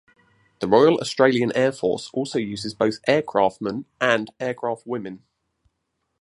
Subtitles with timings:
[0.61, 5.19] The Royal Australian Air Force also uses both aircraftman and aircraftwoman.